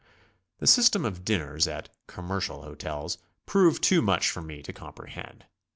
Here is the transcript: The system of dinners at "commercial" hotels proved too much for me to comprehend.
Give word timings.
The 0.57 0.65
system 0.65 1.05
of 1.05 1.23
dinners 1.23 1.67
at 1.67 1.89
"commercial" 2.07 2.63
hotels 2.63 3.19
proved 3.45 3.83
too 3.83 4.01
much 4.01 4.31
for 4.31 4.41
me 4.41 4.63
to 4.63 4.73
comprehend. 4.73 5.45